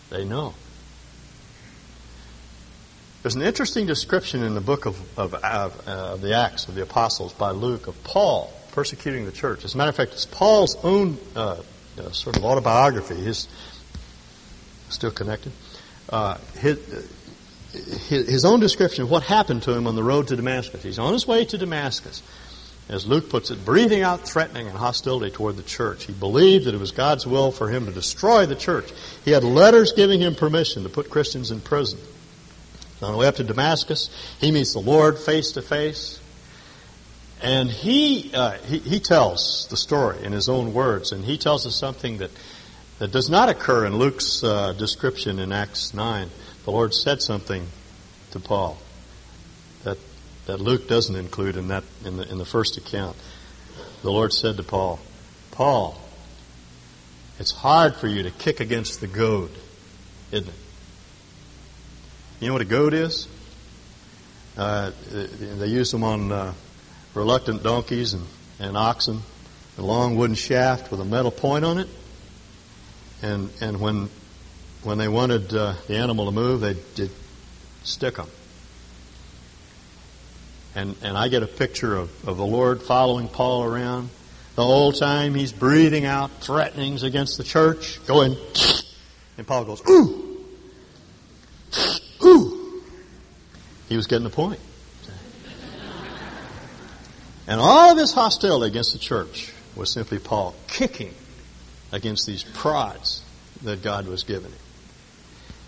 [0.10, 0.56] They know.
[3.22, 6.82] There's an interesting description in the book of, of, of uh, the Acts of the
[6.82, 9.66] Apostles by Luke of Paul persecuting the church.
[9.66, 11.62] As a matter of fact, it's Paul's own uh,
[11.98, 13.16] uh, sort of autobiography.
[13.16, 13.48] He's
[14.90, 15.52] still connected.
[16.10, 16.80] Uh, his,
[18.08, 20.82] his own description of what happened to him on the road to Damascus.
[20.82, 22.24] He's on his way to Damascus,
[22.90, 26.06] as Luke puts it, breathing out threatening and hostility toward the church.
[26.06, 28.92] He believed that it was God's will for him to destroy the church.
[29.24, 32.00] He had letters giving him permission to put Christians in prison.
[33.02, 34.10] On the way up to Damascus,
[34.42, 36.20] he meets the Lord face to face.
[37.42, 41.66] And he, uh, he, he tells the story in his own words, and he tells
[41.66, 42.32] us something that,
[43.00, 46.30] that does not occur in Luke's uh, description in Acts 9.
[46.66, 47.66] The Lord said something
[48.32, 48.78] to Paul
[49.84, 49.98] that,
[50.46, 53.16] that Luke doesn't include in, that, in, the, in the first account.
[54.02, 55.00] The Lord said to Paul,
[55.52, 56.00] Paul,
[57.40, 59.52] it's hard for you to kick against the goad,
[60.32, 60.56] isn't it?
[62.42, 63.28] You know what a goad is?
[64.58, 66.54] Uh, they use them on uh,
[67.14, 68.26] reluctant donkeys and,
[68.60, 69.22] and oxen,
[69.78, 71.88] a long wooden shaft with a metal point on it.
[73.22, 74.10] And, and when,
[74.84, 77.12] when they wanted uh, the animal to move, they'd, they'd
[77.84, 78.30] stick them.
[80.76, 84.10] And, and I get a picture of, of the Lord following Paul around.
[84.56, 88.38] The whole time he's breathing out threatenings against the church, going,
[89.38, 90.46] and Paul goes, ooh,
[92.24, 92.84] ooh.
[93.90, 94.60] He was getting the point.
[97.48, 101.16] And all of his hostility against the church was simply Paul kicking
[101.92, 103.22] against these prods
[103.64, 104.60] that God was giving him.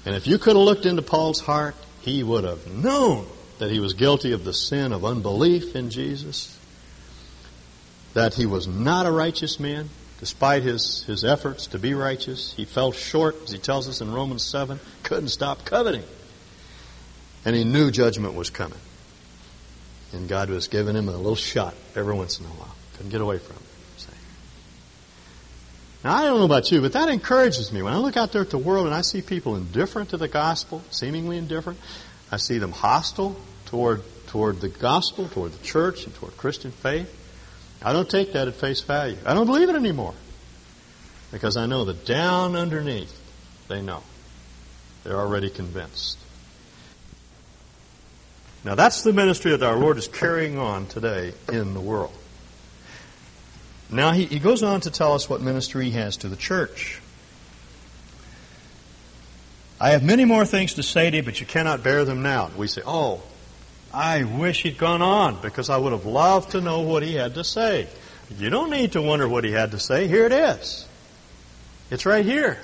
[0.05, 3.27] And if you could have looked into Paul's heart, he would have known
[3.60, 6.57] that he was guilty of the sin of unbelief in Jesus,
[8.13, 12.53] that he was not a righteous man, despite his, his efforts to be righteous.
[12.53, 16.03] He fell short, as he tells us in Romans 7, couldn't stop coveting.
[17.45, 18.79] And he knew judgment was coming.
[20.13, 22.75] And God was giving him a little shot every once in a while.
[22.93, 23.70] Couldn't get away from it.
[26.03, 27.81] Now, I don't know about you, but that encourages me.
[27.83, 30.27] When I look out there at the world and I see people indifferent to the
[30.27, 31.79] gospel, seemingly indifferent,
[32.31, 33.35] I see them hostile
[33.67, 37.17] toward, toward the gospel, toward the church, and toward Christian faith.
[37.83, 39.17] I don't take that at face value.
[39.25, 40.15] I don't believe it anymore.
[41.31, 43.15] Because I know that down underneath,
[43.67, 44.03] they know.
[45.03, 46.17] They're already convinced.
[48.63, 52.13] Now that's the ministry that our Lord is carrying on today in the world.
[53.91, 57.01] Now he, he goes on to tell us what ministry he has to the church.
[59.80, 62.51] I have many more things to say to you, but you cannot bear them now.
[62.56, 63.21] We say, oh,
[63.93, 67.34] I wish he'd gone on because I would have loved to know what he had
[67.34, 67.88] to say.
[68.38, 70.08] You don't need to wonder what he had to say.
[70.08, 70.88] Here it is.
[71.89, 72.60] It's right here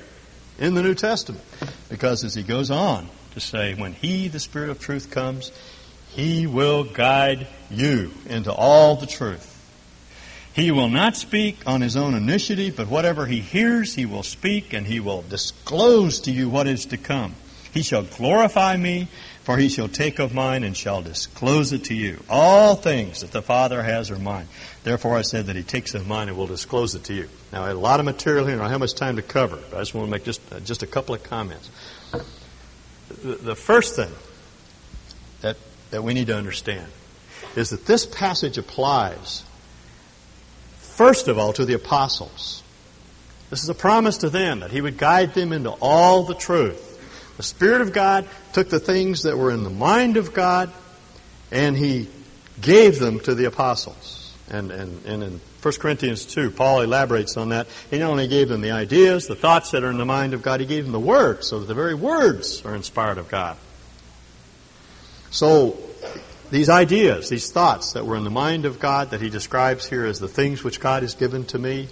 [0.59, 1.43] in the New Testament.
[1.89, 5.51] Because as he goes on to say, when he, the Spirit of truth, comes,
[6.09, 9.55] he will guide you into all the truth.
[10.57, 14.73] He will not speak on his own initiative, but whatever he hears, he will speak,
[14.73, 17.35] and he will disclose to you what is to come.
[17.71, 19.07] He shall glorify me,
[19.43, 22.23] for he shall take of mine and shall disclose it to you.
[22.27, 24.47] All things that the Father has are mine.
[24.83, 27.29] Therefore I said that he takes of mine and will disclose it to you.
[27.53, 29.59] Now, I have a lot of material here, I don't have much time to cover,
[29.69, 31.69] but I just want to make just, uh, just a couple of comments.
[33.21, 34.11] the, the first thing
[35.41, 35.55] that,
[35.91, 36.87] that we need to understand
[37.55, 39.43] is that this passage applies,
[40.97, 42.63] first of all, to the apostles.
[43.49, 46.83] This is a promise to them that He would guide them into all the truth.
[47.37, 50.71] The Spirit of God took the things that were in the mind of God
[51.51, 52.09] and He
[52.59, 54.33] gave them to the apostles.
[54.49, 57.67] And, and, and in 1 Corinthians 2, Paul elaborates on that.
[57.89, 60.41] He not only gave them the ideas, the thoughts that are in the mind of
[60.41, 63.57] God, he gave them the words, so that the very words are inspired of God.
[65.29, 65.77] So,
[66.49, 70.05] these ideas, these thoughts that were in the mind of God that he describes here
[70.05, 71.87] as the things which God has given to me,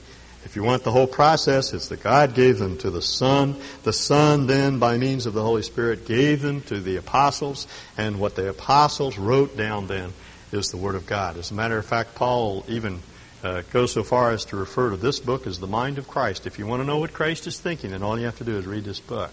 [0.46, 3.56] if you want the whole process, it's that God gave them to the Son.
[3.82, 7.68] The Son then, by means of the Holy Spirit, gave them to the apostles.
[7.98, 10.14] And what the apostles wrote down then
[10.52, 11.38] is the Word of God.
[11.38, 13.00] As a matter of fact, Paul even
[13.44, 16.46] uh, goes so far as to refer to this book as the mind of Christ.
[16.46, 18.56] If you want to know what Christ is thinking, then all you have to do
[18.56, 19.32] is read this book.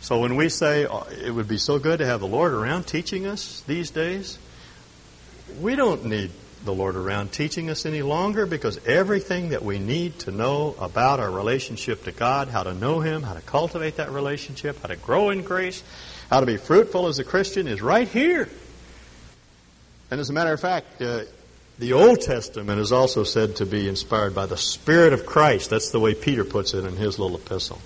[0.00, 2.86] So when we say oh, it would be so good to have the Lord around
[2.86, 4.38] teaching us these days,
[5.60, 6.30] we don't need
[6.64, 11.20] the Lord around teaching us any longer because everything that we need to know about
[11.20, 14.96] our relationship to God, how to know Him, how to cultivate that relationship, how to
[14.96, 15.82] grow in grace,
[16.30, 18.48] how to be fruitful as a Christian is right here.
[20.10, 21.22] And as a matter of fact, uh,
[21.78, 25.70] the Old Testament is also said to be inspired by the Spirit of Christ.
[25.70, 27.80] That's the way Peter puts it in his little epistle.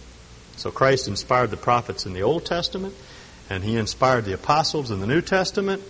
[0.62, 2.94] So Christ inspired the prophets in the Old Testament,
[3.50, 5.82] and he inspired the apostles in the New Testament,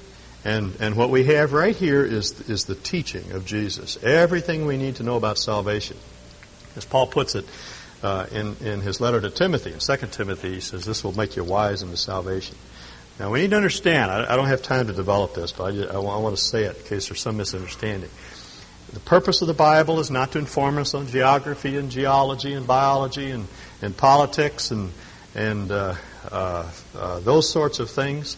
[0.46, 4.02] and, and what we have right here is, is the teaching of Jesus.
[4.02, 5.98] Everything we need to know about salvation.
[6.74, 7.44] As Paul puts it
[8.02, 11.36] uh, in, in his letter to Timothy, in 2 Timothy, he says, This will make
[11.36, 12.56] you wise into salvation.
[13.20, 15.82] Now, we need to understand, I, I don't have time to develop this, but I,
[15.84, 18.08] I, I want to say it in case there's some misunderstanding.
[18.92, 22.66] The purpose of the Bible is not to inform us on geography and geology and
[22.66, 23.48] biology and,
[23.80, 24.92] and politics and,
[25.34, 25.94] and uh,
[26.30, 28.36] uh, uh, those sorts of things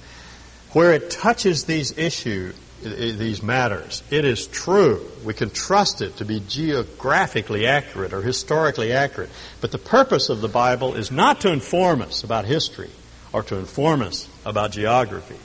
[0.73, 5.05] where it touches these issues, these matters, it is true.
[5.25, 9.31] We can trust it to be geographically accurate or historically accurate.
[9.61, 12.91] But the purpose of the Bible is not to inform us about history
[13.33, 15.39] or to inform us about geography.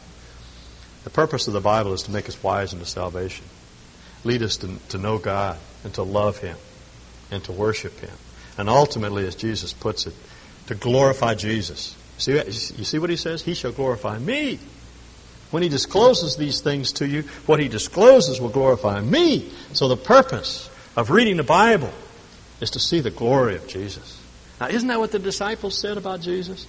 [1.03, 3.45] The purpose of the Bible is to make us wise into salvation,
[4.23, 6.57] lead us to, to know God and to love Him
[7.31, 8.15] and to worship Him.
[8.57, 10.13] And ultimately, as Jesus puts it,
[10.67, 11.95] to glorify Jesus.
[12.17, 13.41] See, you see what He says?
[13.41, 14.59] He shall glorify me.
[15.51, 19.51] When he discloses these things to you, what he discloses will glorify me.
[19.73, 21.91] So the purpose of reading the Bible
[22.61, 24.21] is to see the glory of Jesus.
[24.61, 26.67] Now, isn't that what the disciples said about Jesus?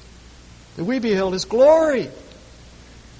[0.76, 2.08] That we beheld his glory.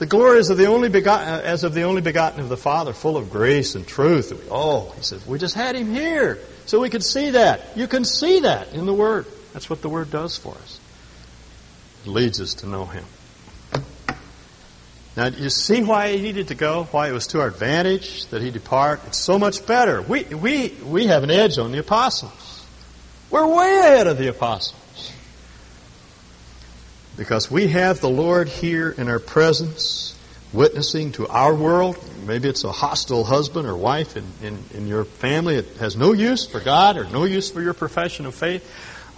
[0.00, 2.56] The glory is of the only begotten, uh, as of the only begotten of the
[2.56, 4.48] Father, full of grace and truth.
[4.50, 7.76] Oh, he said, we just had him here, so we could see that.
[7.76, 9.26] You can see that in the Word.
[9.52, 10.80] That's what the Word does for us.
[12.06, 13.04] It leads us to know him.
[15.18, 16.84] Now, you see why he needed to go?
[16.92, 19.02] Why it was to our advantage that he depart?
[19.06, 20.00] It's so much better.
[20.00, 22.64] We, we, we have an edge on the apostles.
[23.30, 24.79] We're way ahead of the apostles.
[27.20, 30.18] Because we have the Lord here in our presence,
[30.54, 32.02] witnessing to our world.
[32.26, 36.14] Maybe it's a hostile husband or wife in, in, in your family that has no
[36.14, 38.66] use for God or no use for your profession of faith.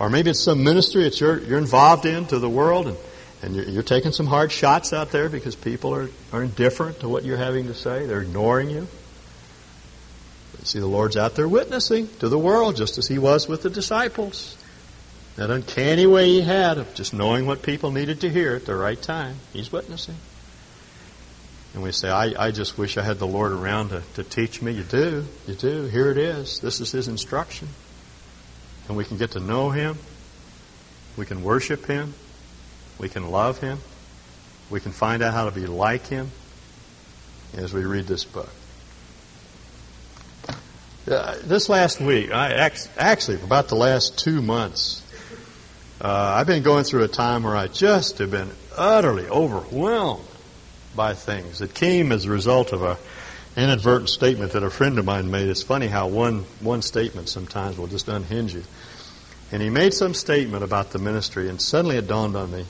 [0.00, 2.96] Or maybe it's some ministry that you're, you're involved in to the world and
[3.40, 7.08] and you're, you're, taking some hard shots out there because people are, are indifferent to
[7.08, 8.06] what you're having to say.
[8.06, 8.88] They're ignoring you.
[10.56, 13.62] But see, the Lord's out there witnessing to the world just as He was with
[13.62, 14.56] the disciples.
[15.36, 18.74] That uncanny way He had of just knowing what people needed to hear at the
[18.74, 19.36] right time.
[19.52, 20.16] He's witnessing.
[21.74, 24.60] And we say, I, I just wish I had the Lord around to, to teach
[24.60, 24.72] me.
[24.72, 25.24] You do.
[25.46, 25.84] You do.
[25.86, 26.60] Here it is.
[26.60, 27.68] This is His instruction.
[28.88, 29.96] And we can get to know Him.
[31.16, 32.12] We can worship Him.
[32.98, 33.78] We can love Him.
[34.68, 36.30] We can find out how to be like Him
[37.56, 38.50] as we read this book.
[41.06, 45.01] Uh, this last week, I actually, about the last two months,
[46.02, 50.26] uh, I've been going through a time where I just have been utterly overwhelmed
[50.94, 51.62] by things.
[51.62, 52.98] It came as a result of a
[53.56, 55.48] inadvertent statement that a friend of mine made.
[55.48, 58.64] It's funny how one one statement sometimes will just unhinge you.
[59.52, 62.66] And he made some statement about the ministry, and suddenly it dawned on me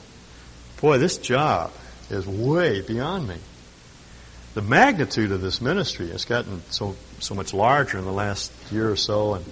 [0.83, 1.71] boy, this job
[2.09, 3.37] is way beyond me.
[4.53, 8.91] The magnitude of this ministry has gotten so so much larger in the last year
[8.91, 9.45] or so, and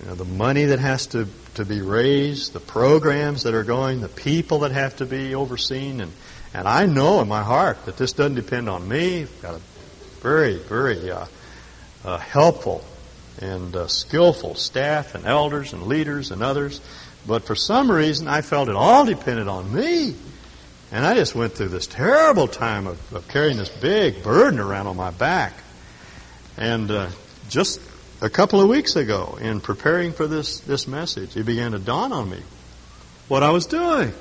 [0.00, 1.28] you know, the money that has to,
[1.58, 6.00] to be raised, the programs that are going, the people that have to be overseen,
[6.00, 6.12] and
[6.54, 9.22] and I know in my heart that this doesn't depend on me.
[9.22, 9.60] I've got a
[10.22, 11.26] very very uh,
[12.04, 12.84] uh, helpful
[13.40, 16.80] and uh, skillful staff and elders and leaders and others,
[17.26, 20.14] but for some reason I felt it all depended on me.
[20.90, 24.86] And I just went through this terrible time of, of carrying this big burden around
[24.86, 25.52] on my back.
[26.56, 27.08] And uh,
[27.50, 27.80] just
[28.20, 32.12] a couple of weeks ago, in preparing for this, this message, it began to dawn
[32.12, 32.42] on me
[33.28, 34.12] what I was doing.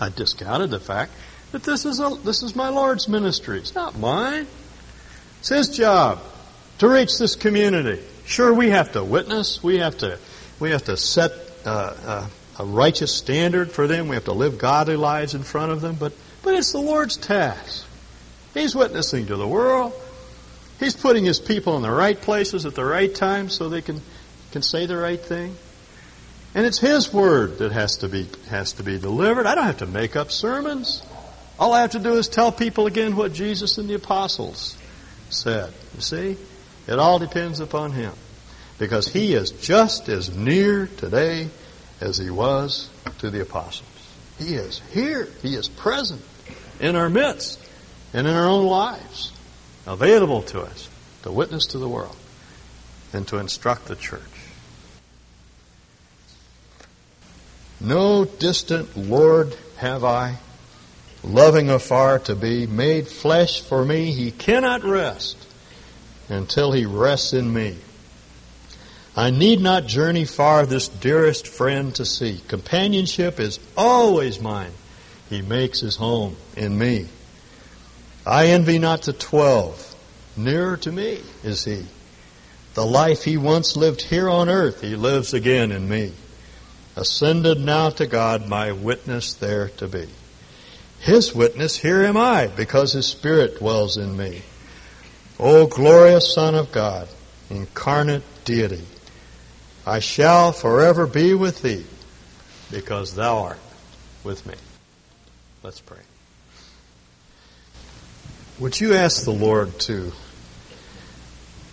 [0.00, 1.12] I discounted the fact
[1.52, 3.58] that this is, a, this is my Lord's ministry.
[3.58, 4.46] It's not mine.
[5.40, 6.20] It's His job
[6.78, 8.02] to reach this community.
[8.26, 9.62] Sure, we have to witness.
[9.62, 10.18] We have to,
[10.58, 11.32] we have to set
[11.64, 12.26] uh, uh,
[12.58, 14.08] a righteous standard for them.
[14.08, 15.96] We have to live godly lives in front of them.
[15.98, 17.86] But, but it's the Lord's task.
[18.54, 19.94] He's witnessing to the world.
[20.80, 24.00] He's putting His people in the right places at the right time so they can,
[24.50, 25.54] can say the right thing.
[26.54, 29.46] And it's His Word that has to be, has to be delivered.
[29.46, 31.02] I don't have to make up sermons.
[31.58, 34.76] All I have to do is tell people again what Jesus and the apostles
[35.28, 35.72] said.
[35.94, 36.36] You see?
[36.88, 38.12] It all depends upon Him.
[38.78, 41.50] Because He is just as near today
[42.00, 43.86] as He was to the apostles.
[44.38, 45.28] He is here.
[45.42, 46.22] He is present
[46.80, 47.60] in our midst
[48.14, 49.32] and in our own lives,
[49.90, 50.88] available to us
[51.22, 52.16] to witness to the world
[53.12, 54.20] and to instruct the church.
[57.80, 60.36] No distant Lord have I,
[61.24, 65.36] loving afar to be, made flesh for me, he cannot rest
[66.28, 67.76] until he rests in me.
[69.16, 72.40] I need not journey far this dearest friend to see.
[72.46, 74.72] Companionship is always mine.
[75.28, 77.08] He makes his home in me.
[78.26, 79.86] I envy not the twelve.
[80.36, 81.86] Nearer to me is he.
[82.74, 86.12] The life he once lived here on earth, he lives again in me.
[86.96, 90.06] Ascended now to God, my witness there to be.
[91.00, 94.42] His witness, here am I, because his Spirit dwells in me.
[95.38, 97.08] O glorious Son of God,
[97.48, 98.84] incarnate deity,
[99.86, 101.86] I shall forever be with thee,
[102.70, 103.60] because thou art
[104.22, 104.54] with me.
[105.62, 105.98] Let's pray.
[108.60, 110.12] Would you ask the Lord to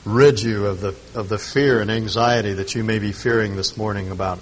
[0.06, 3.76] rid you of the, of the fear and anxiety that you may be fearing this
[3.76, 4.40] morning about,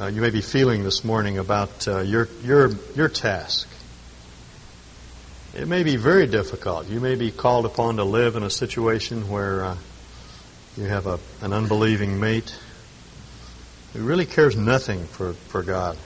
[0.00, 3.68] uh, you may be feeling this morning about uh, your, your, your task?
[5.54, 6.88] It may be very difficult.
[6.88, 9.76] You may be called upon to live in a situation where uh,
[10.76, 12.52] you have a, an unbelieving mate
[13.92, 15.96] who really cares nothing for, for God.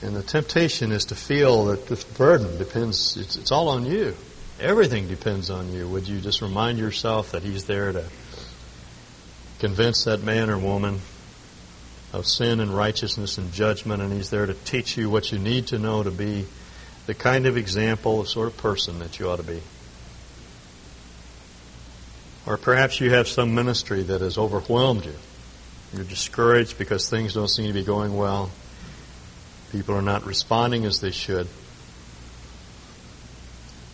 [0.00, 4.14] And the temptation is to feel that this burden depends, it's, it's all on you.
[4.60, 5.88] Everything depends on you.
[5.88, 8.04] Would you just remind yourself that He's there to
[9.58, 11.00] convince that man or woman
[12.12, 15.68] of sin and righteousness and judgment, and He's there to teach you what you need
[15.68, 16.46] to know to be
[17.06, 19.60] the kind of example, the sort of person that you ought to be.
[22.46, 25.14] Or perhaps you have some ministry that has overwhelmed you.
[25.92, 28.50] You're discouraged because things don't seem to be going well.
[29.72, 31.46] People are not responding as they should.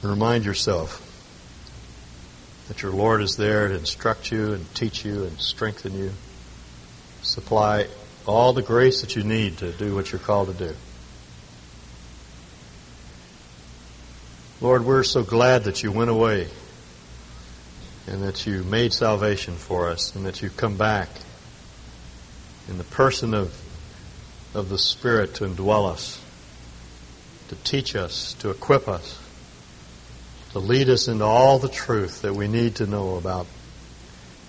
[0.03, 1.01] And remind yourself
[2.69, 6.13] that your Lord is there to instruct you and teach you and strengthen you,
[7.23, 7.89] supply
[8.27, 10.75] all the grace that you need to do what you're called to do.
[14.61, 16.49] Lord, we're so glad that you went away
[18.07, 21.09] and that you made salvation for us and that you've come back
[22.69, 23.55] in the person of,
[24.55, 26.23] of the Spirit to indwell us,
[27.49, 29.19] to teach us, to equip us,
[30.53, 33.47] to lead us into all the truth that we need to know about,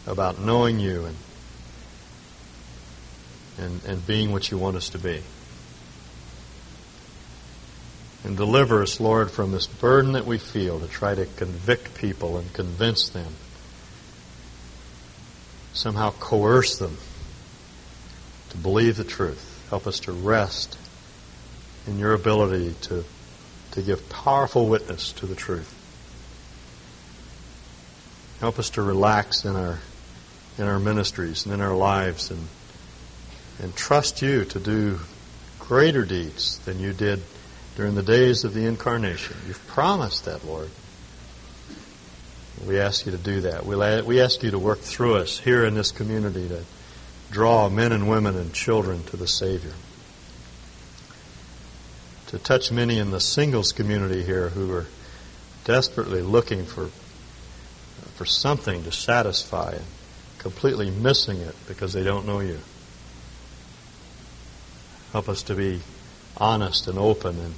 [0.06, 1.18] about knowing you and,
[3.58, 5.22] and, and being what you want us to be.
[8.24, 12.38] And deliver us, Lord, from this burden that we feel to try to convict people
[12.38, 13.34] and convince them.
[15.74, 16.98] Somehow coerce them
[18.50, 19.55] to believe the truth.
[19.70, 20.78] Help us to rest
[21.88, 23.04] in your ability to,
[23.72, 25.72] to give powerful witness to the truth.
[28.40, 29.80] Help us to relax in our
[30.58, 32.48] in our ministries and in our lives and
[33.62, 35.00] and trust you to do
[35.60, 37.22] greater deeds than you did
[37.76, 39.36] during the days of the incarnation.
[39.48, 40.70] You've promised that, Lord.
[42.66, 43.66] We ask you to do that.
[43.66, 46.64] We we ask you to work through us here in this community to
[47.32, 49.74] draw men and women and children to the Savior.
[52.28, 54.88] To touch many in the singles community here who are
[55.64, 56.88] desperately looking for,
[58.16, 59.86] for something to satisfy and
[60.40, 62.60] completely missing it because they don't know you.
[65.12, 65.82] Help us to be
[66.38, 67.54] honest and open and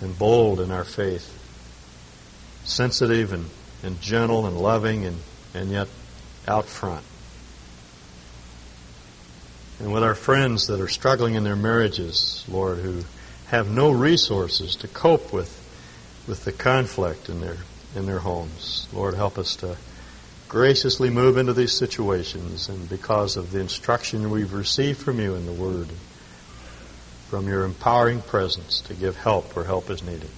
[0.00, 1.32] and bold in our faith,
[2.64, 3.48] sensitive and,
[3.82, 5.16] and gentle and loving and,
[5.54, 5.88] and yet
[6.46, 7.04] out front.
[9.80, 13.02] And with our friends that are struggling in their marriages, Lord, who
[13.46, 15.50] have no resources to cope with,
[16.26, 17.56] with the conflict in their,
[17.94, 18.88] in their homes.
[18.92, 19.76] Lord, help us to
[20.48, 25.46] graciously move into these situations and because of the instruction we've received from you in
[25.46, 25.88] the Word,
[27.28, 30.30] from your empowering presence to give help where help is needed.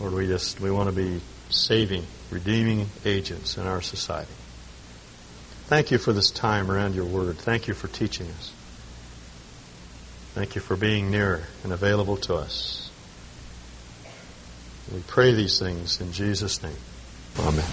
[0.00, 1.20] Lord, we just, we want to be
[1.50, 4.32] saving, redeeming agents in our society.
[5.72, 7.38] Thank you for this time around your word.
[7.38, 8.52] Thank you for teaching us.
[10.34, 12.90] Thank you for being near and available to us.
[14.92, 16.76] We pray these things in Jesus' name.
[17.38, 17.64] Amen.